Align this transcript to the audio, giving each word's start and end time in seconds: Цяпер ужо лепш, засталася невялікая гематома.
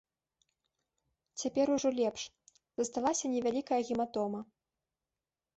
Цяпер 1.41 1.67
ужо 1.75 1.89
лепш, 1.99 2.21
засталася 2.81 3.25
невялікая 3.35 3.81
гематома. 3.91 4.39